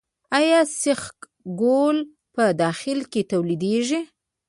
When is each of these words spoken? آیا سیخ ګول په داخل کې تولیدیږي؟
آیا 0.37 0.61
سیخ 0.79 1.01
ګول 1.61 1.97
په 2.35 2.43
داخل 2.61 2.99
کې 3.11 3.21
تولیدیږي؟ 3.31 3.99